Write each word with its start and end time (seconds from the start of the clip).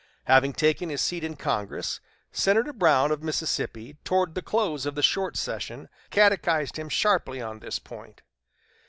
Having 0.23 0.53
taken 0.53 0.89
his 0.89 0.99
seat 0.99 1.23
in 1.23 1.35
Congress, 1.35 1.99
Senator 2.31 2.73
Brown 2.73 3.11
of 3.11 3.21
Mississippi, 3.21 3.97
toward 4.03 4.33
the 4.33 4.41
close 4.41 4.87
of 4.87 4.95
the 4.95 5.03
short 5.03 5.37
session, 5.37 5.89
catechized 6.09 6.79
him 6.79 6.89
sharply 6.89 7.39
on 7.39 7.59
this 7.59 7.77
point. 7.77 8.23